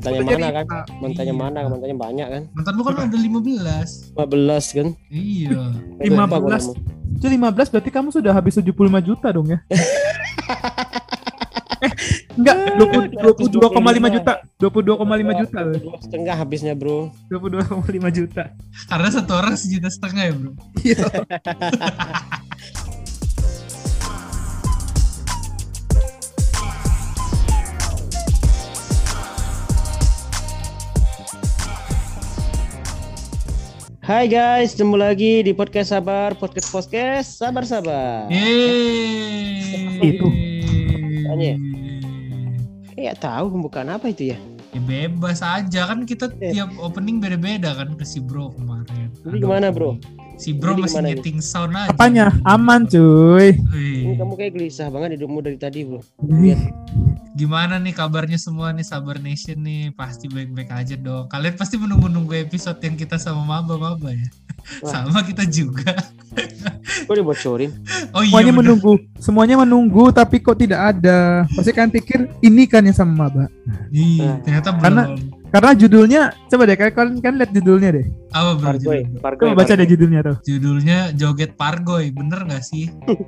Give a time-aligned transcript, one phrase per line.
[0.00, 0.66] Mantannya mana kan?
[0.96, 1.42] Mantannya Iya.
[1.44, 1.58] mana?
[1.68, 2.42] Mantannya banyak kan?
[2.56, 4.16] Mantan lu kan ada 15.
[4.16, 4.88] 15 kan?
[5.12, 5.62] Iya.
[6.00, 6.64] Lima Lupa gua belas.
[6.64, 7.18] ngomong.
[7.20, 8.72] Itu 15 berarti kamu sudah habis 75
[9.04, 9.58] juta dong ya?
[11.84, 11.92] eh,
[12.32, 13.12] enggak, 20
[13.52, 14.32] 22,5 juta.
[14.56, 15.60] 22,5 juta.
[16.00, 17.12] setengah habisnya bro.
[17.28, 18.42] 22,5 juta.
[18.88, 20.52] Karena satu orang sejuta setengah ya bro.
[20.80, 21.04] Iya.
[34.10, 38.26] Hai guys, ketemu lagi di podcast sabar, podcast podcast sabar sabar.
[38.26, 40.02] Yeay.
[40.02, 40.26] Itu.
[41.30, 41.54] Tanya.
[42.98, 44.38] Eh, ya tahu pembukaan apa itu ya?
[44.74, 46.50] Ya bebas aja kan kita Eh.
[46.50, 49.14] tiap opening beda-beda kan ke si bro kemarin.
[49.22, 49.46] Jadi Aduh.
[49.46, 49.94] gimana, bro?
[50.34, 51.14] Si bro Jadi masih gimana ini?
[51.14, 51.94] nyeting sound aja.
[51.94, 52.26] Apanya?
[52.42, 53.62] Aman cuy.
[53.70, 56.02] Ini kamu kayak gelisah banget hidupmu dari tadi bro.
[56.18, 56.58] Lihat.
[57.40, 62.36] Gimana nih kabarnya semua nih Sabar Nation nih Pasti baik-baik aja dong Kalian pasti menunggu-nunggu
[62.38, 64.28] episode yang kita sama Maba-Maba ya
[64.80, 64.92] Wah.
[64.92, 65.96] Sama kita juga
[67.00, 67.72] Kok dibocorin?
[68.14, 68.58] Oh iya Semuanya bener.
[68.60, 71.46] menunggu, semuanya menunggu tapi kok tidak ada.
[71.48, 73.46] Pasti kan pikir ini kan yang sama Maba.
[73.88, 74.36] Iya, Nah.
[74.42, 78.06] ternyata Karena- belum Karena judulnya coba deh kalian kan lihat judulnya deh.
[78.30, 79.46] Apa bro Pargoy, Pargoy.
[79.46, 80.36] Coba baca deh judulnya tuh.
[80.44, 82.86] Judulnya Joget Pargoy Bener gak sih?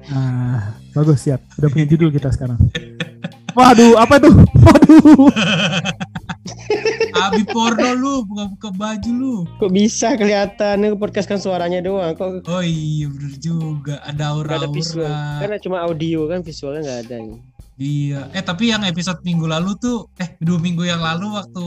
[0.09, 1.43] Nah, bagus siap.
[1.57, 2.59] Udah punya judul kita sekarang.
[3.53, 4.35] Waduh, apa tuh?
[4.65, 5.29] Waduh.
[7.23, 10.83] Abi porno lu Buka-buka baju lu Kok bisa kelihatan?
[10.83, 12.17] Ini podcast kan suaranya doang.
[12.17, 15.13] Kok Oh iya bener juga Ada nggak ada visual?
[15.39, 17.17] Karena cuma audio kan visualnya nggak ada.
[17.21, 17.37] Ini.
[17.75, 21.65] Iya Eh tapi yang episode minggu lalu tuh Eh dua minggu yang lalu Waktu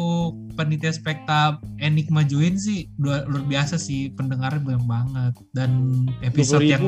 [0.53, 5.71] Panitia Spekta Enigma join sih Luar, luar biasa sih Pendengarnya banyak banget Dan
[6.21, 6.69] episode 20.000.
[6.69, 6.85] yang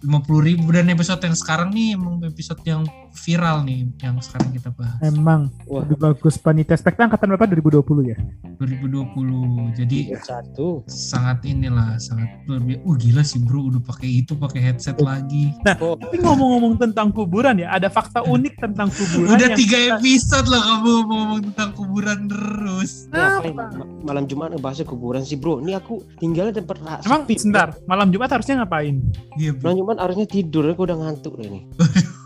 [0.00, 0.06] 50
[0.44, 5.02] ribu Dan episode yang sekarang nih Emang episode yang viral nih Yang sekarang kita bahas
[5.02, 8.18] Emang Wah, lebih bagus panitia spekta angkatan berapa 2020 ya?
[8.56, 10.84] 2020 Jadi satu.
[10.86, 12.80] sangat inilah sangat luar biasa.
[12.82, 15.50] Uh gila sih bro udah pakai itu pakai headset lagi.
[15.78, 19.96] Oh, Tapi ngomong-ngomong tentang kuburan ya, ada fakta unik tentang kuburan Udah yang tiga kita-
[19.96, 22.90] episode loh kamu ngomong tentang kuburan terus.
[23.08, 23.72] ngapain ma-
[24.02, 25.58] malam Jumat ngebahas kuburan sih bro?
[25.58, 29.00] Ini aku tinggalnya tempat ra- Emang sebentar, malam Jumat harusnya ngapain?
[29.34, 29.64] Iya bro.
[29.66, 31.60] Malam Jumat harusnya tidur, aku udah ngantuk deh ini.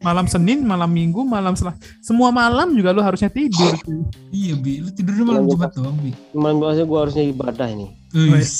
[0.00, 1.78] Malam Senin, malam Minggu, malam Selasa.
[2.00, 3.74] Semua malam juga lu harusnya tidur.
[4.32, 6.12] Iya bi, lu tidurnya malam Malam Jumat doang bi.
[6.32, 7.86] Malam biasanya gua harusnya ibadah ini.
[8.14, 8.54] Wis.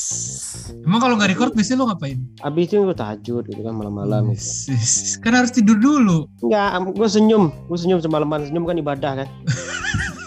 [0.84, 2.18] Emang kalau nggak record biasanya lu ngapain?
[2.44, 4.36] Abis itu gua tahajud gitu kan malam-malam.
[4.36, 4.76] gitu.
[5.24, 6.28] Kan harus tidur dulu.
[6.44, 7.44] Enggak, gua senyum.
[7.66, 8.44] Gua senyum semalaman.
[8.48, 9.28] Senyum kan ibadah kan.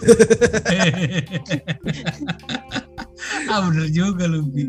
[3.51, 4.63] ah bener juga lu Bi.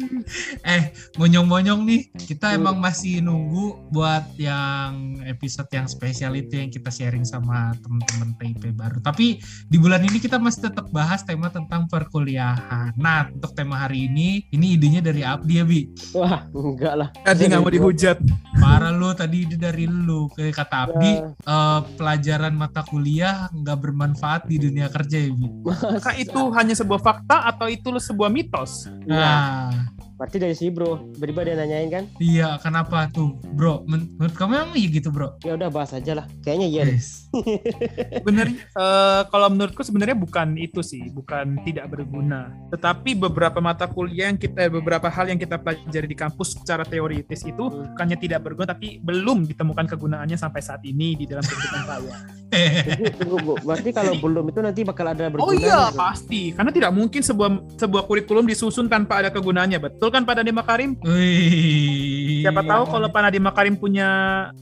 [0.66, 6.90] Eh monyong-monyong nih kita emang masih nunggu buat yang episode yang spesial itu yang kita
[6.90, 8.98] sharing sama temen-temen TIP baru.
[8.98, 9.38] Tapi
[9.70, 12.98] di bulan ini kita masih tetap bahas tema tentang perkuliahan.
[12.98, 15.86] Nah untuk tema hari ini ini idenya dari Abdi ya Bi.
[16.18, 17.08] Wah, enggak lah.
[17.22, 18.18] Tadi nggak mau dihujat.
[18.58, 20.26] Parah lu tadi ide dari lu.
[20.34, 25.48] Kayak kata Abdi Ya, eh, pelajaran mata kuliah nggak bermanfaat di dunia kerja ya Bi.
[25.68, 28.71] Apakah itu hanya sebuah fakta atau itu sebuah mitos?
[29.06, 29.70] Nah, Nah
[30.16, 31.12] berarti dari si bro.
[31.16, 32.04] Tiba-tiba dia nanyain kan.
[32.22, 33.82] iya kenapa tuh bro?
[33.88, 35.34] Men- menurut kamu emang iya gitu bro?
[35.42, 36.26] Ya udah bahas aja lah.
[36.44, 36.98] Kayaknya iya deh.
[36.98, 37.28] Yes.
[38.26, 42.52] Bener, eh, kalau menurutku sebenarnya bukan itu sih, bukan tidak berguna.
[42.68, 47.42] Tetapi beberapa mata kuliah yang kita, beberapa hal yang kita pelajari di kampus secara teoritis
[47.48, 52.16] itu bukannya tidak berguna, tapi belum ditemukan kegunaannya sampai saat ini di dalam kehidupan saya.
[52.52, 53.52] Jadi, tunggu, Bu.
[53.64, 55.48] Berarti kalau belum itu nanti bakal ada berguna.
[55.48, 60.28] Oh iya pasti, karena tidak mungkin sebuah sebuah kurikulum disusun tanpa ada kegunaannya, betul kan
[60.28, 60.90] Pak Nadiem Makarim?
[61.00, 62.44] Wih.
[62.44, 64.08] Siapa tahu kalau Pak Nadiem Makarim punya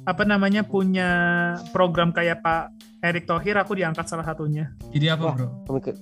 [0.07, 1.09] apa namanya punya
[1.75, 4.77] program kayak Pak Erick Thohir, aku diangkat salah satunya.
[4.93, 5.35] Jadi apa Wah.
[5.37, 5.49] bro?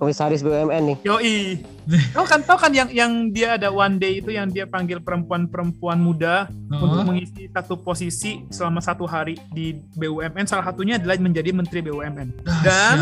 [0.02, 0.96] Komisaris BUMN nih.
[1.06, 1.62] Yoi.
[2.10, 5.96] Tahu kan tahu kan yang yang dia ada one day itu yang dia panggil perempuan-perempuan
[5.96, 10.50] muda untuk Oh, mengisi satu posisi selama satu hari di BUMN.
[10.50, 12.42] Salah satunya adalah menjadi Menteri BUMN.
[12.66, 12.96] Dan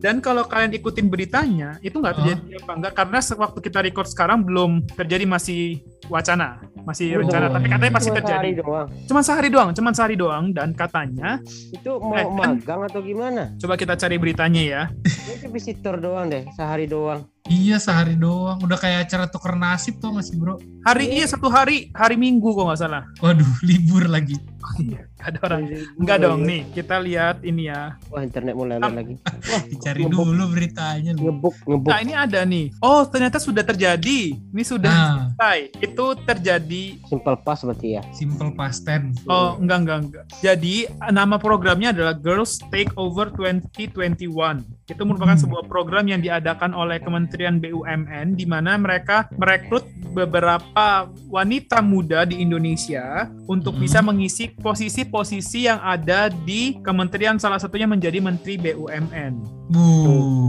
[0.00, 4.42] dan kalau kalian ikutin beritanya itu nggak terjadi apa enggak karena sewaktu kita record sekarang
[4.48, 6.48] belum terjadi masih wacana
[6.82, 8.86] masih Oh, rencana tapi katanya pasti Cuma terjadi sehari doang.
[9.04, 11.30] cuma sehari doang cuma sehari doang dan katanya
[11.68, 13.42] Itu mau Eh, kan- magang atau gimana?
[13.56, 14.82] coba kita cari beritanya ya
[15.26, 17.26] Ini visitor doang deh, sehari doang.
[17.46, 18.58] Iya sehari doang.
[18.58, 20.56] Udah kayak acara tuker nasib tuh nggak sih bro?
[20.86, 24.38] hari iya satu hari hari minggu kok nggak salah Waduh libur lagi.
[24.66, 25.62] Nggak ada orang
[25.96, 27.98] Enggak dong nih, kita lihat ini ya.
[28.06, 29.14] Wah internet mulai lelet lagi.
[29.50, 31.20] Wah Dicari ngebuk, dulu beritanya lu.
[31.24, 31.90] Ngebuk, ngebuk.
[31.90, 32.70] Nah ini ada nih.
[32.78, 34.34] Oh ternyata sudah terjadi.
[34.34, 35.58] Ini sudah Nah, selesai.
[35.80, 36.84] Itu terjadi.
[37.04, 38.02] Simple pass berarti ya.
[38.12, 39.18] simple past tense.
[39.26, 40.24] Oh enggak enggak enggak.
[40.38, 40.74] Jadi
[41.08, 44.62] nama programnya adalah Girls Take Over 2021.
[44.86, 45.42] Itu merupakan Hmm.
[45.42, 49.84] sebuah program yang diadakan oleh Kementerian BUMN di mana mereka merekrut
[50.16, 53.82] beberapa wanita muda di Indonesia untuk Hmm.
[53.84, 59.55] bisa mengisi posisi-posisi yang ada di kementerian salah satunya menjadi Menteri BUMN.
[59.66, 59.82] Bu.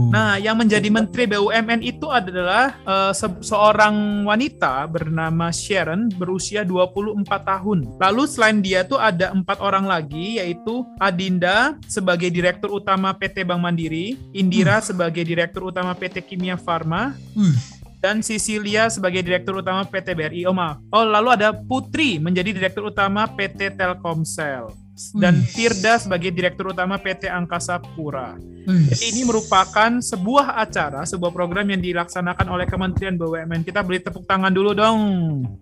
[0.08, 7.26] Nah, yang menjadi Menteri BUMN itu adalah eh, se- seorang wanita bernama Sharon berusia 24
[7.42, 7.98] tahun.
[7.98, 13.58] Lalu selain dia tuh ada empat orang lagi yaitu Adinda sebagai Direktur Utama PT Bank
[13.58, 17.58] Mandiri, Indira sebagai Direktur Utama PT Kimia Farma, Wih.
[17.98, 20.46] dan Cecilia sebagai Direktur Utama PT BRI.
[20.46, 20.78] Oh maaf.
[20.88, 24.87] Oh lalu ada Putri menjadi Direktur Utama PT Telkomsel.
[25.14, 25.48] Dan Wih.
[25.48, 28.34] Firda sebagai Direktur Utama PT Angkasa Pura.
[28.68, 33.64] Jadi ini merupakan sebuah acara, sebuah program yang dilaksanakan oleh Kementerian BUMN.
[33.64, 35.00] Kita beri tepuk tangan dulu dong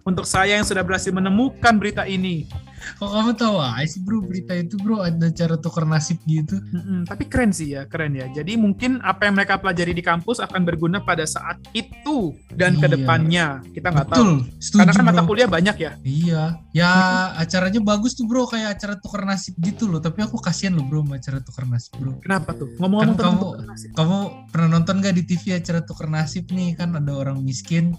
[0.02, 2.50] untuk saya yang sudah berhasil menemukan berita ini.
[2.98, 6.54] Kok kamu tahu aja sih bro berita itu bro ada cara tukar nasib gitu.
[6.70, 8.30] Mm-mm, tapi keren sih ya, keren ya.
[8.30, 12.82] Jadi mungkin apa yang mereka pelajari di kampus akan berguna pada saat itu dan Iya.
[12.82, 13.46] ke depannya.
[13.74, 14.46] Kita nggak tahu.
[14.62, 15.92] Setuju Karena kan mata kuliah banyak ya.
[16.06, 16.90] Iya, ya
[17.42, 19.98] acaranya bagus tuh bro, kayak acara tukar nasib gitu loh.
[19.98, 22.16] Tapi aku kasihan loh bro sama acara tukar nasib bro.
[22.22, 22.70] Kenapa tuh?
[22.78, 23.52] Ngomong-ngomong Kan kamu-.
[23.98, 24.18] Kamu
[24.54, 27.92] pernah nonton gak di TV acara tukar nasib nih kan ada orang miskin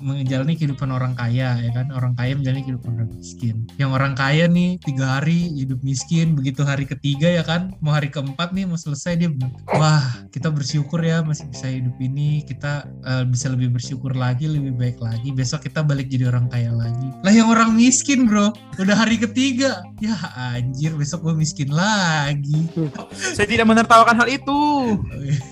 [0.00, 1.88] menjalani kehidupan orang kaya ya kan?
[1.94, 3.56] Orang kaya menjalani kehidupan orang miskin.
[3.80, 7.72] Yang orang kaya nih tiga hari hidup miskin begitu hari ketiga ya kan?
[7.80, 11.96] Mau hari keempat nih mau selesai dia bilang wah kita bersyukur ya masih bisa hidup
[12.00, 12.44] ini.
[12.44, 15.32] Kita eh, bisa lebih bersyukur lagi lebih baik lagi.
[15.32, 17.08] Besok kita balik jadi orang kaya lagi.
[17.24, 19.80] Lah yang orang miskin bro udah hari ketiga.
[20.02, 22.68] Ya anjir besok gue miskin lagi.
[23.14, 24.60] Saya tidak menertawakan hal itu.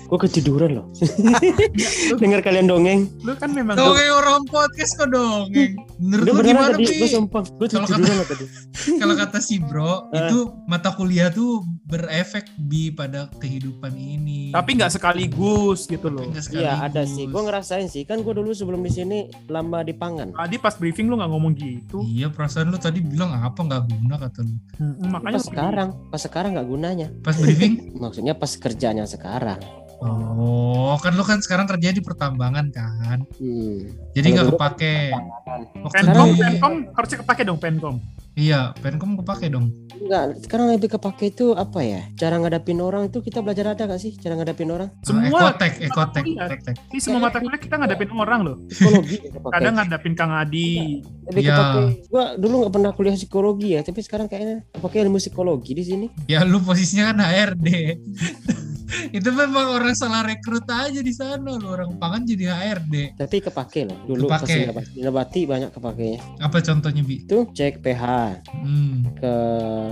[0.05, 0.85] Gue ketiduran loh.
[2.21, 3.09] Dengar kalian dongeng.
[3.25, 5.73] Lu kan memang kayak orang podcast kok dongeng.
[6.03, 6.83] Menurut lu gimana tadi.
[6.83, 6.99] Pi?
[6.99, 7.43] Gue sumpah.
[7.47, 8.45] Gue Kalau loh tadi.
[8.99, 10.27] Kalau kata si bro, Eh.
[10.27, 14.51] itu mata kuliah tuh berefek bi pada kehidupan ini.
[14.51, 16.27] tapi nggak sekaligus gitu loh.
[16.51, 17.25] Iya ada sih.
[17.25, 18.03] Gue ngerasain sih.
[18.03, 19.17] Kan gue dulu sebelum di sini
[19.47, 20.35] lama di pangan.
[20.35, 22.03] Tadi pas briefing lu nggak ngomong gitu.
[22.03, 24.55] Iya perasaan lu tadi bilang apa nggak guna kata lu.
[24.77, 27.07] Mm, makanya Pas sekarang, pas sekarang nggak gunanya.
[27.23, 27.73] Pas briefing,
[28.03, 29.57] Maksudnya pas kerjanya sekarang.
[30.05, 33.19] Oh kan lu kan sekarang kerja di pertambangan kan.
[33.37, 33.77] Hmm.
[34.11, 34.95] Jadi nggak kepake.
[35.79, 37.95] Waktu Penkom, di Penkom harusnya kepake dong Penkom.
[38.33, 39.69] iya Penkom kepake dong.
[39.93, 42.01] Enggak, sekarang lebih kepake itu apa ya?
[42.13, 44.11] Cara ngadapin orang itu kita belajar ada gak sih?
[44.13, 44.89] Cara ngadapin orang?
[44.99, 46.43] Semua ekotek, ekotek, Iya.
[46.51, 46.75] tek tek.
[46.89, 48.55] Di semua mata kuliah kita ngadapin orang loh.
[48.67, 49.17] Psikologi.
[49.31, 50.99] Kadang ngadapin Kang Adi.
[51.23, 51.55] lebih Iya.
[51.55, 51.83] kepake.
[52.11, 56.05] Gua dulu nggak pernah kuliah psikologi ya, tapi sekarang kayaknya kepake ilmu psikologi di sini.
[56.27, 57.67] Ya lu posisinya kan HRD.
[59.17, 63.15] itu memang orang salah rekrut aja di sana lu orang pangan jadi HRD.
[63.15, 63.97] Tapi kepake loh.
[64.05, 64.55] Dulu pas Kepake.
[64.55, 66.19] di Nabati, di Nabati banyak kepakainya.
[66.39, 67.15] Apa contohnya bi?
[67.19, 68.03] Itu cek pH,
[68.53, 69.33] Hmm, ke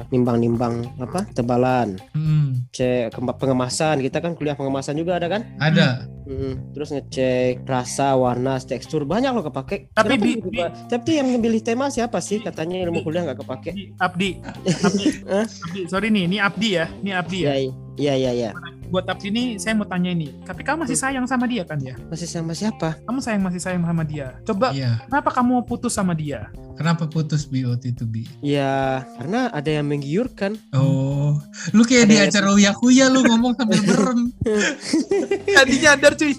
[0.09, 1.25] nimbang-nimbang apa?
[1.29, 3.99] Tebalan, hmm, cek ke- pengemasan.
[3.99, 5.41] Kita kan kuliah pengemasan juga ada kan?
[5.57, 6.05] ada.
[6.21, 9.89] Mm, terus ngecek rasa, warna, tekstur banyak loh kepake.
[9.91, 10.69] Tapi Kenapa Bi- Pak?
[10.87, 12.39] tapi yang memilih tema siapa sih?
[12.39, 13.71] Katanya ilmu kuliah nggak kepake.
[13.97, 14.37] Abdi,
[14.79, 15.43] Abdi, Hah?
[15.43, 17.51] Abdi, sorry nih, ini Abdi ya, ini Abdi ya.
[17.51, 18.51] Iya, iya, iya, iya.
[18.91, 21.95] Buat Abdi ini saya mau tanya ini, tapi kamu masih sayang sama dia kan ya?
[22.11, 22.99] Masih sama siapa?
[23.07, 24.35] Kamu sayang masih sayang sama dia.
[24.43, 24.99] Coba, Iya.
[25.07, 26.51] kenapa kamu mau putus sama dia?
[26.75, 28.27] Kenapa putus waktu itu bi?
[28.43, 30.59] Ya, karena ada yang menggiurkan.
[30.75, 31.39] Oh,
[31.71, 34.19] lu kayak di Ada- acara Uya Kuya lu ngomong sambil berem.
[35.55, 36.35] Tadi nyadar cuy.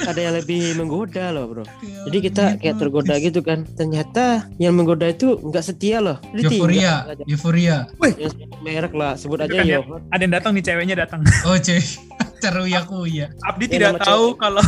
[0.00, 1.64] ada yang lebih menggoda loh, bro.
[2.08, 3.68] Jadi kita kayak tergoda gitu kan.
[3.68, 6.16] Ternyata yang menggoda itu nggak setia loh.
[6.32, 7.24] Euforia, aja.
[7.28, 7.76] euforia.
[8.00, 9.84] Yang sebut merek lah, sebut aja kan ya.
[9.84, 10.00] yo.
[10.08, 11.26] Ada yang datang nih ceweknya datang.
[11.42, 11.82] Oh cuy,
[12.22, 13.26] acara Uya Kuya.
[13.42, 14.62] Abdi Ya, tidak tahu kalau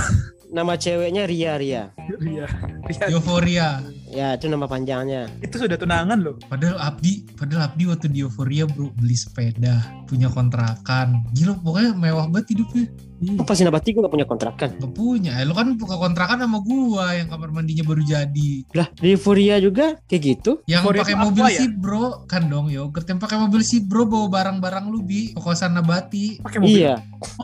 [0.50, 1.94] Nama ceweknya Ria Ria.
[2.18, 2.50] Iya,
[2.90, 3.06] iya.
[3.14, 3.86] Euforia.
[4.10, 5.30] Ya, itu nama panjangnya.
[5.38, 6.34] itu sudah tunangan loh.
[6.50, 11.22] Padahal Abdi, padahal Abdi waktu di Euforia bro beli sepeda, punya kontrakan.
[11.30, 12.90] Gila pokoknya mewah banget hidupnya.
[13.36, 14.80] Oh, pas Nabati gue gak punya kontrakan.
[14.80, 18.64] Gak punya, eh, lu kan buka kontrakan sama gua yang kamar mandinya baru jadi.
[18.72, 20.64] Lah, di Euphoria juga kayak gitu.
[20.64, 21.60] Yang Euforia pakai mobil ya?
[21.60, 23.04] sih bro, kan dong yogurt.
[23.04, 26.40] Yang pakai mobil sih bro bawa barang-barang lu bi, kosan Nabati.
[26.40, 26.80] Pakai mobil.
[26.80, 26.94] Iya,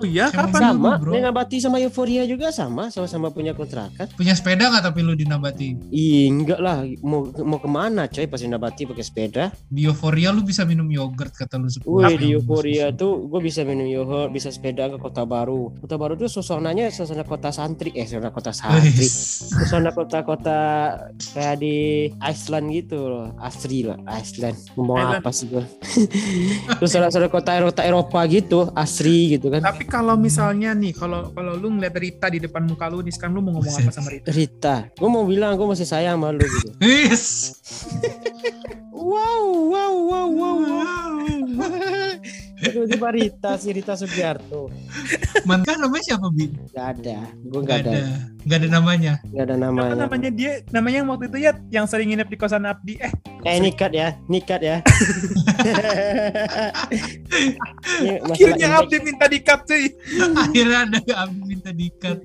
[0.01, 0.73] Oh iya, kapan?
[0.73, 0.97] sama.
[0.97, 1.13] bro.
[1.13, 4.09] Di Nabati sama Euphoria juga sama, sama-sama punya kontrakan.
[4.17, 5.93] Punya sepeda nggak tapi lu di Nabati?
[6.33, 6.83] Enggak lah.
[7.05, 9.45] Mau mau ke mana coy pas di Nabati pakai sepeda?
[9.69, 12.09] Di Euforia lu bisa minum yogurt kata lu sepuluh.
[12.09, 15.75] Wih, di Euphoria tuh gue bisa minum yogurt, bisa sepeda ke Kota Baru.
[15.83, 19.09] Kota Baru tuh suasananya suasana kota santri, eh suasana kota santri.
[19.57, 20.59] Suasana kota-kota
[21.35, 24.57] kayak di Iceland gitu loh, asri lah, Iceland.
[24.75, 25.23] Ngomong Iceland.
[25.23, 25.65] apa sih gue?
[26.81, 29.61] Terus suasana kota Eropa, Eropa gitu, asri gitu kan.
[29.65, 33.39] Tapi kalau misalnya nih, kalau kalau lu ngeliat Rita di depan muka lu, nih sekarang
[33.39, 34.29] lu mau ngomong apa sama Rita?
[34.31, 36.69] Rita, gue mau bilang gue masih sayang sama lu gitu.
[36.81, 37.25] Wis.
[38.91, 41.13] Wow, wow, wow, wow, wow.
[42.57, 44.73] Tiba-tiba Rita, si Rita Sugiarto.
[45.45, 46.49] Mantan namanya siapa Bi?
[46.73, 47.29] Gak ada.
[47.45, 47.91] Gue Gak gak ada.
[47.93, 48.03] ada,
[48.43, 49.13] gak ada namanya.
[49.29, 49.95] Gak ada Apa namanya.
[49.95, 50.53] namanya dia?
[50.73, 52.97] Namanya yang waktu itu ya yang sering nginep di kosan Abdi.
[52.99, 53.13] Eh,
[53.45, 54.77] Eh nikat ya, nikat ya.
[58.27, 58.81] Akhirnya image.
[58.83, 59.85] Abdi minta di-cut cuy.
[60.35, 62.19] Akhirnya ada Abi minta dikat.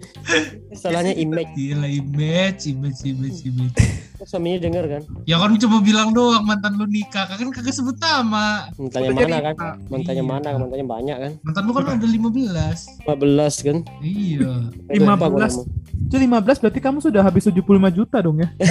[0.74, 1.52] Salahnya image.
[1.54, 3.78] Gila image, image, image, image.
[4.22, 5.02] Suaminya denger kan?
[5.26, 8.70] Ya kan cuma bilang doang mantan lu nikah, kan kagak sebut nama.
[8.78, 9.54] Mantannya mana kan?
[9.58, 9.70] Rita.
[9.90, 10.30] Mantannya Iya.
[10.30, 10.48] mana?
[10.62, 11.32] Mantannya banyak kan?
[11.42, 12.78] Mantan lu kan ada 15.
[13.10, 13.78] 15 kan?
[14.06, 14.70] Iya.
[14.94, 15.02] Eh, 15.
[15.02, 15.68] lupa gua ngomong.
[16.12, 18.50] Cuy 15 berarti kamu sudah habis 75 juta dong ya?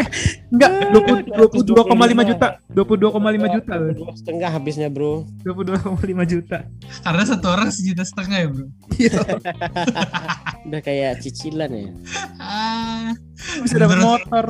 [0.00, 0.06] eh,
[0.50, 1.30] enggak, 20
[1.62, 2.48] 22,5 juta.
[2.74, 3.90] 22,5 juta loh.
[3.94, 5.22] Dua setengah habisnya bro.
[5.46, 6.58] 22,5 juta.
[7.04, 8.66] Karena satu orang sejuta setengah ya bro.
[8.98, 9.20] Iya.
[10.66, 11.88] Udah kayak cicilan ya.
[13.36, 14.46] Bisa dapat Menurut- motor.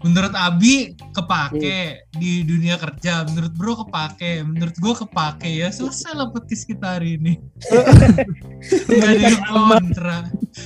[0.00, 0.74] menurut Abi
[1.10, 1.78] kepake
[2.12, 7.16] di dunia kerja, menurut Bro kepake, menurut gua kepake ya selesai lah podcast kita hari
[7.16, 7.34] ini.
[8.88, 10.16] Gak ada yang kontra,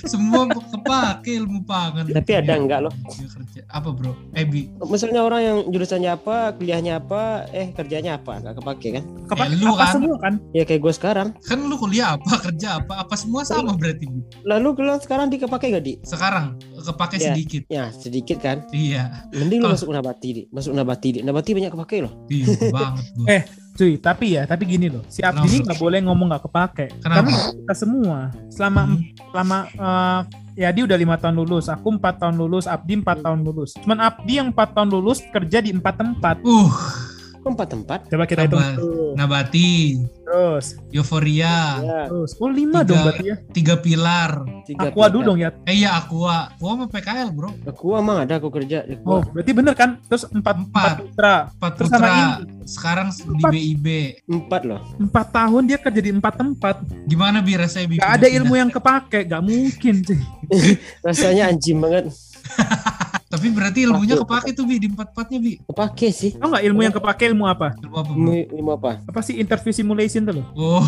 [0.05, 2.05] semua kepake ilmu pangan.
[2.07, 2.93] Tapi ada enggak loh?
[2.95, 3.61] Dunia kerja.
[3.69, 4.13] Apa Bro?
[4.33, 9.05] Ebi, Misalnya orang yang jurusannya apa, kuliahnya apa, eh kerjanya apa, nggak kepake kan?
[9.27, 9.93] Kepa- Eh, lu apa kan.
[9.93, 10.35] semua kan?
[10.53, 11.29] Ya kayak gue sekarang.
[11.39, 14.09] kan lu kuliah apa, kerja apa, apa semua sama berarti?
[14.43, 15.95] Lalu kalau sekarang dikepake gak di?
[16.03, 17.27] Sekarang kepake Ya.
[17.31, 17.63] sedikit.
[17.67, 18.67] Ya sedikit kan.
[18.69, 21.19] Iya, Mending lu masuk nabati di, masuk nabati di.
[21.21, 22.13] Nabati banyak kepake loh.
[22.27, 23.27] iya banget gua.
[23.29, 25.01] Eh, Cuy, tapi ya, tapi gini loh.
[25.09, 26.87] Si Abdi ini nggak boleh ngomong nggak kepake.
[27.01, 27.25] Kenapa?
[27.25, 29.01] Karena kita semua selama Hmm.
[29.33, 30.21] selama eh,
[30.55, 33.73] ya dia udah lima tahun lulus, aku empat tahun lulus, Abdi empat tahun lulus.
[33.81, 36.37] Cuman Abdi yang empat tahun lulus kerja di empat tempat.
[36.45, 36.69] Uh,
[37.45, 37.99] empat tempat?
[38.07, 38.63] Coba kita hitung.
[39.13, 42.33] Nabati, Terus, Euforia, Ya, terus.
[42.37, 42.89] Oh lima Tiga.
[42.89, 43.37] dong berarti ya.
[43.51, 44.31] tiga pilar.
[44.63, 45.53] tiga Aqua dulu dong ya.
[45.65, 47.53] Eh iya Aqua, Aqua sama PKL bro.
[47.65, 49.29] Aku emang ada aku kerja di Oh, Aqua.
[49.31, 50.01] berarti bener kan?
[50.05, 50.97] Terus empat empat Empat.
[50.99, 51.35] putra.
[51.51, 52.21] Empat Terus sama Putra,
[52.65, 53.51] sekarang di Empat.
[53.53, 53.87] BIB.
[54.27, 54.81] Empat loh.
[54.97, 56.77] Empat tahun dia kerja di empat tempat.
[57.05, 57.97] Gimana bi rasanya bi?
[57.99, 60.21] Gak ada ilmu yang kepake, gak mungkin sih.
[61.07, 62.09] Rasanya anjing banget.
[63.33, 65.57] Tapi berarti ilmunya kepake tuh bi di empat empatnya bi.
[65.65, 66.37] Kepake sih.
[66.37, 67.73] Tau gak ilmu yang kepake ilmu apa?
[67.81, 68.11] Ilmu apa?
[68.13, 68.91] Ilmu, ilmu apa?
[69.09, 70.47] Apa sih interview simulation tuh loh?
[70.53, 70.85] Oh.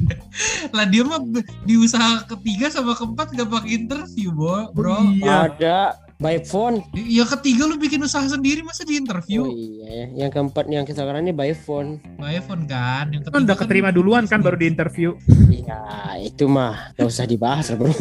[0.76, 1.20] lah dia mah
[1.68, 4.72] di usaha ketiga sama keempat gak pakai interview bro.
[4.72, 5.04] bro.
[5.20, 5.52] Iya.
[5.52, 5.76] Ada
[6.16, 6.80] by phone.
[6.96, 9.40] Ya ketiga lu bikin usaha sendiri masa di Oh interview?
[9.52, 10.06] iya ya.
[10.24, 12.00] Yang keempat yang sekarang ini by phone.
[12.16, 13.12] By iPhone kan.
[13.12, 15.12] Yang Kan udah keterima duluan kan baru di interview.
[15.52, 15.80] Iya,
[16.24, 17.90] itu mah gak usah dibahas bro.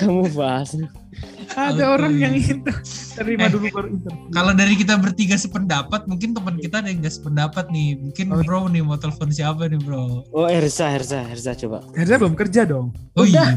[0.00, 0.76] Kamu bahas.
[1.48, 2.68] Ada orang yang itu
[3.12, 3.50] terima Eh.
[3.50, 4.28] dulu baru interview.
[4.28, 7.96] Kalau dari kita bertiga sependapat, mungkin teman kita ada yang gak sependapat nih.
[7.98, 8.42] Mungkin Oh.
[8.42, 10.26] bro nih mau telepon siapa nih bro?
[10.28, 11.80] Oh, Herza, Herza, Herza coba.
[11.92, 12.92] Herza belum kerja dong.
[13.14, 13.56] Oh Udah.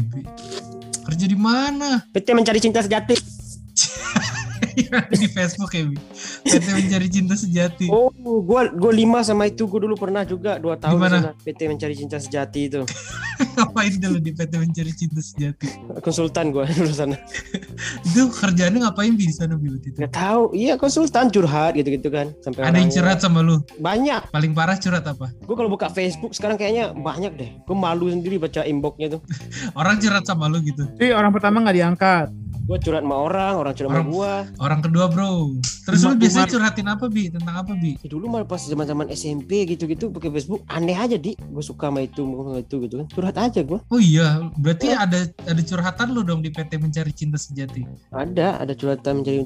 [1.02, 2.00] Kerja di mana?
[2.06, 3.39] PT mencari cinta sejati.
[5.12, 5.96] Di Facebook ya, Bi.
[6.44, 7.86] PT mencari cinta sejati.
[7.90, 8.08] Oh,
[8.40, 11.16] gua gua lima sama itu gua dulu pernah juga dua tahun Di mana?
[11.16, 11.32] di sana.
[11.42, 12.80] PT mencari cinta sejati itu.
[13.56, 15.66] Ngapain dulu di PT mencari cinta sejati?
[16.00, 17.16] Konsultan gua dulu sana.
[18.04, 19.98] Itu kerjaannya ngapain Bi di sana Bi waktu itu?
[20.00, 20.42] Gak tahu.
[20.52, 22.32] Iya, konsultan curhat gitu-gitu kan.
[22.40, 23.60] Sampai Ada yang curhat sama lu?
[23.80, 24.28] Banyak.
[24.30, 25.32] Paling parah curhat apa?
[25.44, 27.50] Gua kalau buka Facebook sekarang kayaknya banyak deh.
[27.64, 29.20] Gua malu sendiri baca inboxnya tuh.
[29.78, 30.84] Orang curhat sama lu gitu.
[30.96, 32.28] Jadi orang pertama nggak diangkat.
[32.70, 34.32] Gua curhat sama orang, orang curhat sama Orang- gua.
[34.62, 35.58] Orang kedua bro.
[35.58, 37.26] Terus lu biasanya curhatin apa Bi?
[37.26, 37.98] Tentang apa Bi?
[37.98, 42.06] Ya, dulu malah pas zaman-zaman SMP gitu-gitu pakai Facebook aneh aja di gue suka sama
[42.06, 46.22] itu sama itu gitu kan curhat aja gue Oh iya, berarti ada ada curhatan lu
[46.22, 47.82] dong di PT mencari cinta sejati.
[48.14, 49.42] ada ada curhatan mencari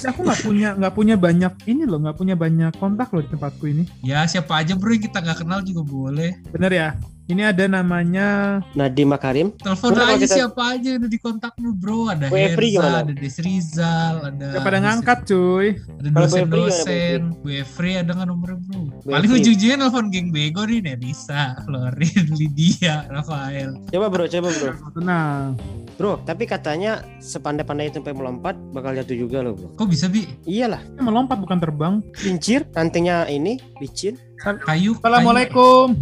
[0.00, 3.30] Ya, aku nggak punya nggak punya banyak ini loh, nggak punya banyak kontak loh di
[3.30, 3.86] tempatku ini.
[4.02, 6.34] Ya siapa aja bro yang kita nggak kenal juga boleh.
[6.50, 6.88] Bener ya?
[7.30, 12.10] Ini ada namanya Nadiem Makarim Telepon aja kita- siapa aja yang ada di kontakmu bro.
[12.10, 15.66] Ada Bu Efri Herza, ada Desrizal, ada Gak pada ngangkat cuy.
[15.78, 17.20] ada Kalau Bu Efri dosen-dosen.
[17.38, 18.80] Bu Efri ada nggak nomornya bro?
[18.98, 23.78] Bu Paling ujung-ujungnya nelfon geng bego nih Nerisa, Florin, Lydia, Rafael.
[23.86, 25.46] coba bro coba bro Tenang.
[25.94, 30.26] bro tapi katanya sepandai-pandai itu sampai melompat bakal jatuh juga loh bro Kok bisa bi?
[30.44, 31.94] iyalah Ini melompat bukan terbang.
[32.12, 34.96] kincir rantingnya ini licin Kayu?
[34.96, 35.92] Assalamualaikum.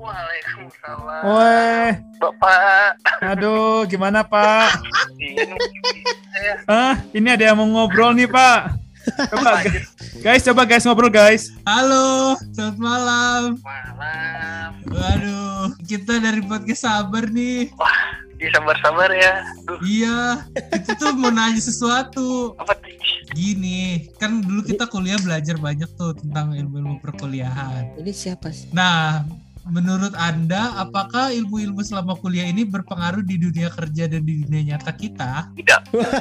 [0.00, 1.22] Waalaikumsalam.
[1.28, 2.96] Weh, Bapak.
[3.20, 4.80] aduh gimana Pak?
[5.12, 5.44] Ini
[6.64, 8.80] Ah, ini ada yang mau ngobrol nih Pak.
[9.28, 9.84] Coba gu-
[10.18, 11.52] guys, coba guys ngobrol guys.
[11.62, 13.42] Halo, selamat malam.
[13.60, 14.70] malam.
[14.88, 17.68] Waduh, kita dari podcast sabar nih.
[18.36, 19.44] Di sabar-sabar ya.
[19.64, 22.56] Duh, Iya, itu tuh mau nanya sesuatu.
[22.56, 22.88] apa tuh?
[23.30, 27.94] Gini, kan dulu kita kuliah belajar banyak tuh tentang ilmu-ilmu perkuliahan.
[27.94, 29.22] ini siapa sih Nah,
[29.68, 34.92] menurut Anda apakah ilmu-ilmu selama kuliah ini berpengaruh di dunia kerja dan di dunia nyata
[34.96, 35.52] kita?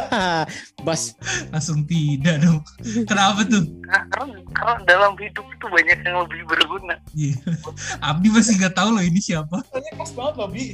[0.85, 1.15] Bas,
[1.53, 2.59] Langsung tidak dong.
[3.07, 3.63] Kenapa tuh?
[3.87, 6.95] Karena, karena dalam hidup itu banyak yang lebih berguna.
[7.15, 7.37] Iya.
[8.03, 9.63] Abdi masih nggak tahu loh ini siapa.
[9.71, 10.65] Tanya pas banget loh, Bi.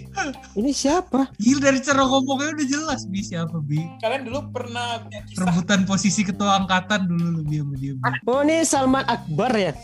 [0.57, 1.29] ini siapa?
[1.38, 3.81] Gila dari cara ngomongnya udah jelas Bi siapa Bi.
[4.01, 8.03] Kalian dulu pernah punya kisah Rebutan posisi ketua angkatan dulu lebih sama dia Bi.
[8.29, 9.74] Oh ini Salman Akbar ya?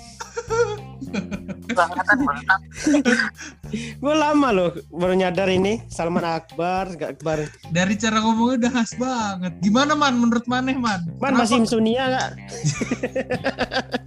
[1.73, 2.59] Mantap.
[3.97, 7.45] Gue lama loh baru nyadar ini Salman Akbar, gak Akbar.
[7.69, 9.53] Dari cara ngomongnya udah khas banget.
[9.59, 11.01] Gimana man menurut Maneh man?
[11.17, 12.29] Man Kenapa- masih insomnia gak?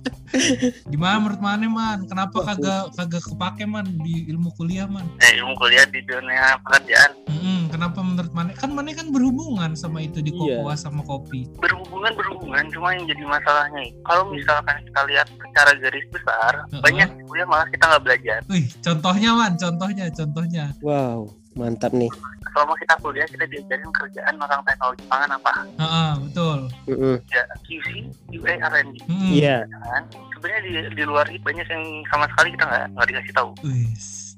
[0.85, 1.99] Gimana menurut Maneh man?
[2.05, 5.07] Kenapa kagak kagak kepake man di ilmu kuliah man?
[5.21, 8.55] Eh, ilmu kuliah di dunia pekerjaan Mm-mm, kenapa menurut Maneh?
[8.55, 10.59] Kan Maneh kan berhubungan sama itu di Iya.
[10.61, 11.47] kokoa sama kopi.
[11.57, 16.83] berhubungan berhubungan cuma yang jadi masalahnya itu, kalau misalkan kita lihat secara garis besar Heeh.
[16.83, 20.64] banyak di kuliah malah kita nggak belajar Wih, contohnya man, contohnya, contohnya.
[20.81, 22.11] Wow, mantap nih.
[22.54, 26.58] selama kita kuliah kita diajarin kerjaan orang teknologi pangan apa Heeh, betul.
[26.87, 27.16] Mm-mm.
[27.26, 27.87] ya QC
[28.30, 28.94] UA R&D.
[29.11, 29.56] Iya.
[29.66, 33.50] kan sebenarnya di, di luar itu banyak yang sama sekali kita nggak nggak dikasih tahu
[33.66, 33.90] Wih,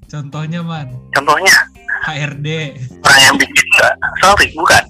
[0.07, 1.57] contohnya man, contohnya
[2.07, 2.49] HRD,
[3.03, 4.85] orang yang bikin nggak sorry bukan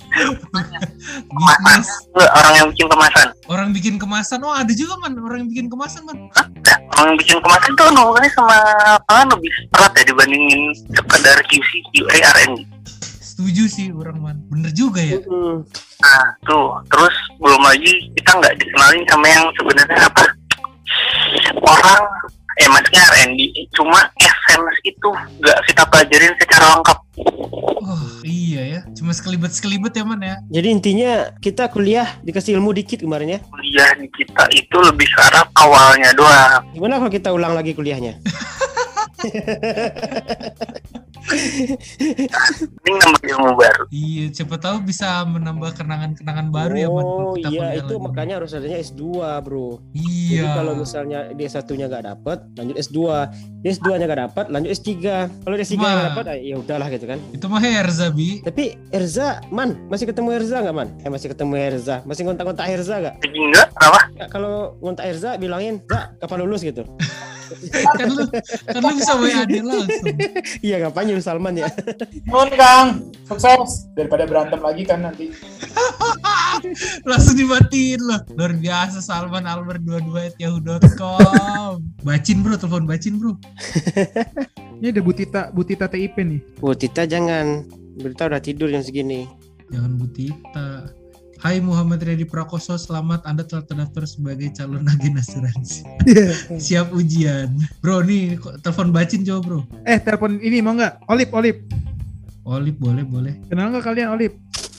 [1.26, 4.38] Nggak, orang yang bikin kemasan orang bikin kemasan.
[4.42, 6.18] Oh ada juga man, orang yang bikin kemasan man.
[6.62, 8.58] Nah, yang bikin kemasan tuh hubungannya sama
[9.04, 10.62] pangan lebih berat ya dibandingin
[10.96, 12.76] sekedar QC UA R&D
[13.36, 14.36] Setuju sih orang man.
[14.48, 15.20] Bener juga ya.
[15.28, 16.80] Nah, tuh.
[16.88, 20.24] Terus belum lagi kita nggak dikenalin sama yang sebenarnya apa?
[21.60, 22.02] Orang,
[22.56, 25.08] eh maksudnya R&D, cuma essence itu
[25.44, 26.98] nggak kita pelajarin secara lengkap.
[28.56, 30.40] Iya ya, cuma sekelibet-sekelibet ya man ya.
[30.48, 33.38] Jadi intinya kita kuliah dikasih ilmu dikit kemarin ya.
[33.52, 36.64] Kuliah di kita itu lebih ke arah awalnya doang.
[36.72, 38.16] Gimana kalau kita ulang lagi kuliahnya?
[42.86, 43.82] Ini nambah ilmu baru.
[43.90, 47.04] Iya, siapa tahu bisa menambah kenangan-kenangan baru ya man.
[47.06, 48.04] kalau oh kita iya itu lagi.
[48.06, 49.02] makanya harus adanya S2
[49.42, 49.82] bro.
[49.92, 50.42] Iya.
[50.42, 52.98] Jadi kalau misalnya dia satunya nggak dapet, lanjut S2.
[53.66, 54.90] Dia S2 nya nggak dapet, lanjut S3.
[55.42, 57.18] Kalau S3 nya nggak dapet, ah, ya udahlah gitu kan.
[57.34, 58.40] Itu mah Herza bi.
[58.46, 60.88] Tapi Erza, man, masih ketemu Erza nggak man?
[61.02, 63.14] Eh masih ketemu Erza, masih ngontak-ngontak Erza nggak?
[63.26, 64.00] Enggak, kenapa?
[64.16, 66.86] Ya, kalau ngontak Erza bilangin, Za, kapan lulus gitu?
[67.72, 68.24] kan lu
[68.66, 70.06] kan lu bisa WA dia langsung.
[70.62, 71.70] iya ngapain nyuruh Salman ya?
[72.26, 72.88] Nuhun Kang,
[73.26, 75.30] sukses daripada berantem lagi kan nanti.
[77.08, 78.20] langsung dimatiin loh.
[78.34, 81.82] Luar biasa Salman Albert 22 at yahoo.com.
[82.02, 83.34] Bacin bro, telepon bacin bro.
[84.80, 86.40] Ini ada Butita, Butita TIP nih.
[86.60, 87.64] Bu Tita jangan,
[87.96, 89.24] Berita udah tidur jam segini.
[89.72, 90.68] Jangan Butita.
[91.36, 95.84] Hai Muhammad Redi Prakoso, selamat Anda telah terdaftar sebagai calon agen asuransi.
[96.64, 97.52] Siap ujian.
[97.84, 99.60] Bro, nih telepon bacin coba bro.
[99.84, 101.04] Eh, telepon ini mau nggak?
[101.12, 101.60] Olip, Olip.
[102.48, 103.34] Olip boleh boleh.
[103.52, 104.32] Kenal nggak kalian Olip?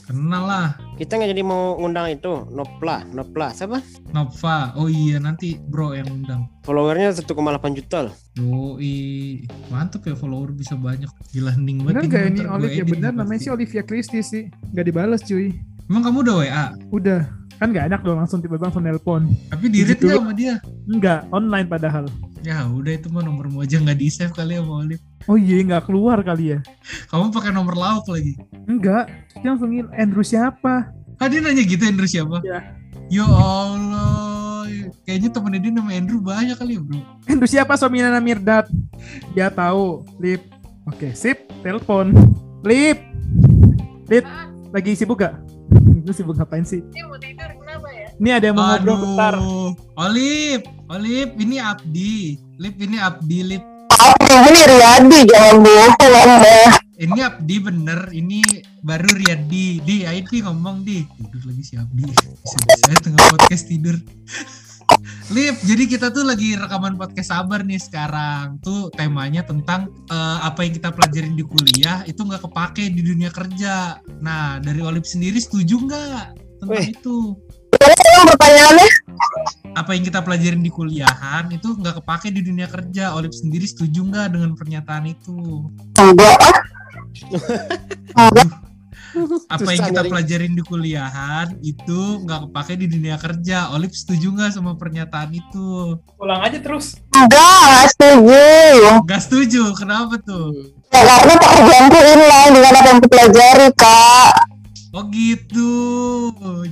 [0.08, 0.68] Kenal lah.
[0.98, 3.78] Kita nggak jadi mau ngundang itu, Nopla, Nopla, siapa?
[4.10, 4.72] Nova.
[4.74, 6.48] Oh iya nanti bro yang undang.
[6.66, 8.14] Followernya 1,8 juta loh.
[8.34, 11.12] Yoi, mantep ya follower bisa banyak.
[11.30, 12.02] Gila hening banget.
[12.02, 12.70] Bener nggak ini Olip?
[12.72, 14.50] Ya bener, namanya sih Olivia Christie sih.
[14.74, 15.67] Nggak dibales cuy.
[15.88, 16.64] Emang kamu udah WA?
[16.90, 17.20] Udah.
[17.58, 19.26] Kan nggak enak dong langsung tiba-tiba langsung nelpon.
[19.50, 20.06] Tapi di read Gitu.
[20.06, 20.62] sama dia?
[20.86, 22.06] Enggak, online padahal.
[22.40, 25.00] Ya udah itu mah nomormu aja nggak di save kali ya sama Olip.
[25.26, 26.58] Oh iya, nggak keluar kali ya?
[27.08, 28.38] Kamu pakai nomor lauk lagi.
[28.64, 29.10] Enggak.
[29.34, 30.92] Dia langsung Andrew siapa?
[31.18, 32.38] Ah dia nanya gitu Andrew siapa?
[32.40, 32.60] Iya.
[33.10, 34.68] Ya Allah.
[35.02, 37.00] Kayaknya temennya dia nama Andrew banyak kali ya bro.
[37.26, 38.68] Andrew siapa Sominana Mirdad?
[39.32, 40.04] Dia tahu.
[40.20, 40.44] Lip.
[40.86, 41.48] Oke, sip.
[41.60, 42.12] Telepon.
[42.62, 43.00] Lip.
[44.06, 44.24] Lip.
[44.68, 45.47] Lagi sibuk gak?
[46.08, 46.80] Lu sibuk ngapain sih?
[46.80, 48.08] Ini mau tidur kenapa ya?
[48.16, 49.34] Ini ada yang mau ngobrol bentar.
[50.00, 52.40] Olip, Olip ini Abdi.
[52.56, 53.60] Lip ini Abdi, Lip.
[54.24, 56.60] Ini Riyadi jangan bohong anda.
[56.96, 58.40] Ini Abdi bener, ini
[58.80, 59.84] baru Riyadi.
[59.84, 61.04] Di, ayo di ngomong di.
[61.04, 62.08] Tidur lagi si Abdi.
[62.08, 64.00] Bisa-bisa tengah podcast tidur.
[65.28, 68.56] Lip, jadi kita tuh lagi rekaman podcast sabar nih sekarang.
[68.64, 73.28] Tuh temanya tentang eh, apa yang kita pelajarin di kuliah itu nggak kepake di dunia
[73.28, 74.00] kerja.
[74.24, 76.24] Nah, dari Olip sendiri setuju nggak
[76.64, 76.88] tentang Weh.
[76.96, 77.36] itu?
[77.78, 78.88] Yang pertanyaannya
[79.76, 83.12] Apa yang kita pelajarin di kuliahan itu nggak kepake di dunia kerja?
[83.12, 85.68] Olip sendiri setuju nggak dengan pernyataan itu?
[86.00, 86.58] enggak ah.
[88.16, 88.67] Enggak.
[89.54, 93.72] apa yang kita pelajarin di kuliahan itu nggak kepake di dunia kerja.
[93.72, 95.98] Olip setuju nggak sama pernyataan itu?
[96.20, 97.00] Ulang aja terus.
[97.14, 98.42] Enggak, enggak setuju.
[99.08, 100.54] Gak setuju, kenapa tuh?
[100.88, 104.32] Ya, karena pekerjaanku inline dengan apa yang kupelajari, Kak.
[104.96, 105.72] Oh gitu.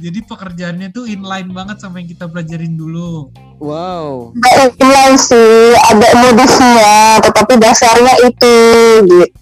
[0.01, 3.29] Jadi pekerjaannya tuh inline banget sama yang kita pelajarin dulu.
[3.61, 4.33] Wow.
[4.33, 8.57] Nggak inline sih, ada modusnya, tetapi dasarnya itu
[9.05, 9.37] gitu.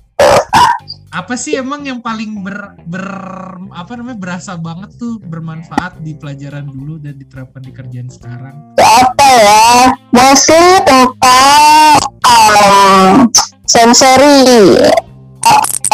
[1.14, 3.06] Apa sih emang yang paling ber, ber
[3.70, 8.74] apa namanya berasa banget tuh bermanfaat di pelajaran dulu dan diterapkan di kerjaan sekarang?
[8.82, 9.94] Apa ya?
[10.10, 13.30] Mostly tentang um,
[13.62, 14.74] sensori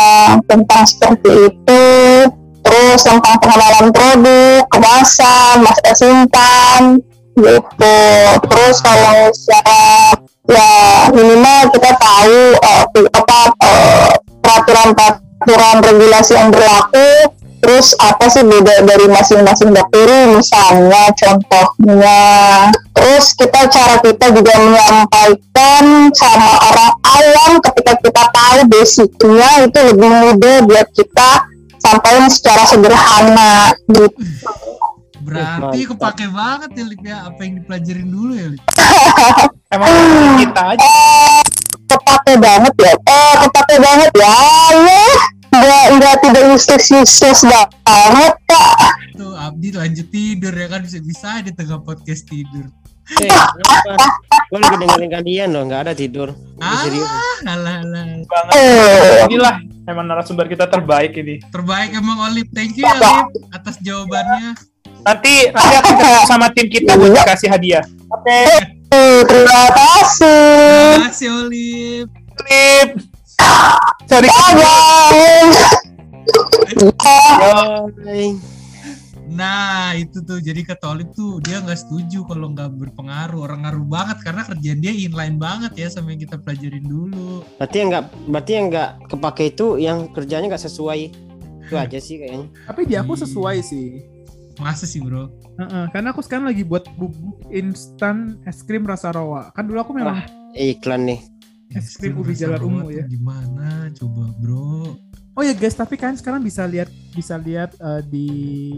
[0.00, 1.84] uh, tentang seperti itu
[2.64, 6.96] terus tentang pengenalan produk kemasan masa simpan
[7.36, 8.00] gitu
[8.48, 10.16] terus kalau secara
[10.48, 10.72] ya
[11.12, 12.84] minimal kita tahu uh,
[13.20, 22.20] apa uh, peraturan-peraturan regulasi yang berlaku terus apa sih beda dari masing-masing bakteri misalnya contohnya
[22.96, 30.08] terus kita cara kita juga menyampaikan sama orang awam ketika kita tahu basicnya itu lebih
[30.08, 31.30] mudah buat kita
[31.76, 34.24] sampaikan secara sederhana gitu
[35.20, 38.62] Berarti kepake banget ya Lip ya apa yang dipelajarin dulu ya Lip.
[39.74, 39.94] Emang
[40.42, 40.86] kita aja.
[41.90, 44.34] Kepake banget ya eh kepake banget ya
[44.78, 45.04] ya
[45.50, 51.52] nggak nggak tidak useless useless banget kak Tuh Abdi lanjut tidur ya kan bisa-bisa di
[51.52, 52.72] tengah podcast tidur.
[53.20, 54.00] Eh, kenapa?
[54.48, 56.32] Gue lagi dengerin kalian loh, nggak ada tidur.
[56.56, 57.04] Ah, serius.
[57.44, 58.04] alah, alah.
[58.24, 58.52] banget.
[58.56, 61.42] eh Inilah emang narasumber kita terbaik ini.
[61.52, 62.48] Terbaik emang Olip.
[62.56, 64.56] Thank you ya Olip atas jawabannya.
[65.04, 67.84] Nanti nanti ketemu sama tim kita buat dikasih hadiah.
[68.08, 68.40] Oke,
[69.26, 72.08] terima kasih Terima kasih Olip.
[72.48, 72.90] Lip.
[74.08, 74.28] Sorry.
[74.30, 74.54] bye
[78.00, 78.32] Bye.
[79.30, 83.86] Nah itu tuh jadi kata Olip tuh dia nggak setuju kalau nggak berpengaruh orang ngaruh
[83.86, 87.46] banget karena kerjaan dia inline banget ya sama yang kita pelajarin dulu.
[87.56, 91.00] Berarti yang nggak, berarti yang nggak kepake itu yang kerjanya nggak sesuai.
[91.70, 92.50] Itu aja sih kayaknya.
[92.66, 94.02] Tapi di aku sesuai sih.
[94.60, 95.32] Masa sih bro?
[95.56, 99.48] Heeh, karena aku sekarang lagi buat bubuk instan es krim rasa rawa.
[99.50, 100.20] Kan dulu aku memang
[100.52, 101.20] Eh, iklan nih.
[101.70, 103.04] es krim ubi jalan ungu ya.
[103.06, 104.98] Gimana coba bro?
[105.32, 108.28] Oh ya guys, tapi kalian sekarang bisa lihat bisa lihat eh, di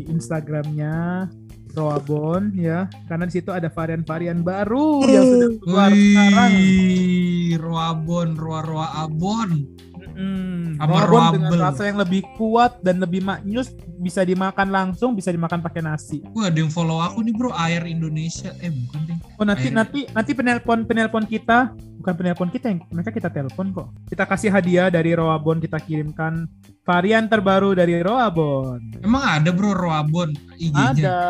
[0.07, 1.27] Instagramnya
[1.73, 6.53] Roabon ya, karena di situ ada varian-varian baru yang sudah keluar sekarang.
[6.53, 9.65] Wih, Roabon, Roa Roa Abon.
[10.13, 13.73] Mm, Sama Roabon dengan rasa yang lebih kuat dan lebih maknyus,
[14.03, 16.21] bisa dimakan langsung, bisa dimakan pakai nasi.
[16.35, 18.53] Wah, ada yang follow aku nih bro, Air Indonesia.
[18.61, 19.17] Eh bukan deh.
[19.39, 19.77] Oh nanti Air.
[19.77, 21.73] nanti nanti penelpon penelpon kita
[22.03, 23.89] bukan penelpon kita yang mereka kita telepon kok.
[24.11, 26.51] Kita kasih hadiah dari Roabon kita kirimkan
[26.83, 28.99] varian terbaru dari Roabon.
[29.07, 30.91] Emang ada bro Roabon IG-nya?
[30.99, 31.21] Ada.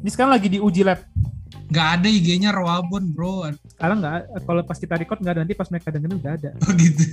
[0.00, 1.04] Ini sekarang lagi diuji lab.
[1.68, 3.52] Nggak ada IG-nya Roabon bro.
[3.76, 6.50] Sekarang nggak, kalau pas kita record nggak ada, nanti pas mereka dengerin udah ada.
[6.64, 7.04] Oh gitu.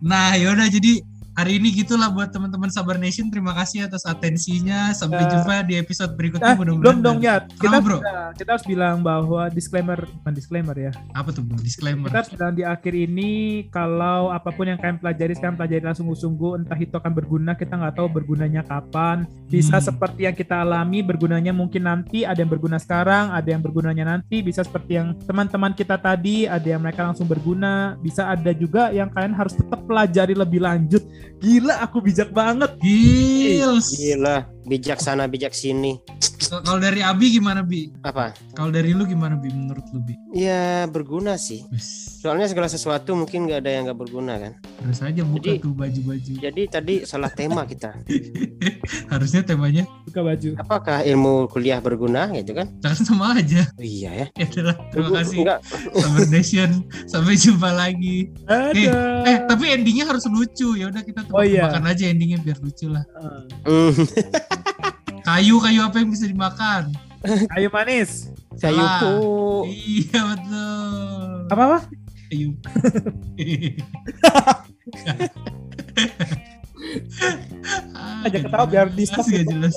[0.00, 1.02] Nah yaudah jadi
[1.38, 3.30] hari ini gitulah buat teman-teman Sabar Nation.
[3.30, 4.90] Terima kasih atas atensinya.
[4.90, 5.30] Sampai Ya.
[5.30, 6.58] jumpa di episode berikutnya.
[6.58, 6.82] Mudah-mudahan.
[6.82, 7.46] belum dong ya.
[7.46, 8.02] Kita bro?
[8.02, 10.90] bisa- kita harus bilang bahwa disclaimer bukan disclaimer ya.
[11.14, 11.54] Apa tuh bro?
[11.56, 12.10] Disclaimer.
[12.10, 13.30] Kita harus bilang di akhir ini
[13.70, 17.70] kalau apa pun yang kalian pelajari sekarang pelajari langsung sungguh entah itu akan berguna kita
[17.72, 19.22] nggak tahu bergunanya kapan.
[19.46, 19.86] Bisa Hmm.
[19.86, 24.42] seperti yang kita alami bergunanya mungkin nanti ada yang berguna sekarang, ada yang bergunanya nanti.
[24.42, 27.94] Bisa seperti yang teman-teman kita tadi ada yang mereka langsung berguna.
[28.02, 31.06] Bisa ada juga yang kalian harus tetap pelajari lebih lanjut.
[31.38, 32.72] Gila aku bijak banget.
[32.80, 33.94] Gils.
[33.94, 36.00] Gila, bijaksana bijak sini.
[36.38, 37.90] Kalau dari Abi gimana Bi?
[38.00, 38.30] Apa?
[38.54, 40.14] Kalau dari lu gimana Bi menurut lu Bi?
[40.32, 41.66] Ya berguna sih.
[42.22, 44.52] Soalnya segala sesuatu mungkin nggak ada yang nggak berguna kan.
[44.78, 46.32] terus aja buka Jadi- tuh baju-baju.
[46.38, 47.90] Jadi tadi salah tema kita.
[49.12, 50.50] Harusnya temanya Buka baju.
[50.56, 52.70] Apakah ilmu kuliah berguna gitu kan?
[52.78, 53.66] jangan sama aja.
[53.74, 54.26] Oh, iya ya.
[54.38, 54.76] Ya adalah.
[54.88, 55.38] Terima kasih.
[55.42, 55.58] Enggak.
[55.92, 56.70] Sabar Nation.
[57.04, 58.30] Sampai jumpa lagi.
[58.46, 58.94] Ada.
[59.26, 60.78] Eh, tapi endingnya harus lucu.
[60.78, 61.66] Ya udah kita Oh, iya.
[61.66, 63.02] makan aja endingnya biar lucu lah.
[63.66, 63.92] Hmm,
[65.28, 66.88] Kayu kayu apa yang bisa dimakan?
[67.52, 68.32] Ayo manis.
[68.56, 69.68] sayuku.
[69.68, 71.52] Iya betul.
[71.52, 71.78] Apa apa?
[72.32, 72.56] Kayu.
[78.24, 79.52] Aja ketawa biar di stop Gak gitu.
[79.52, 79.76] jelas.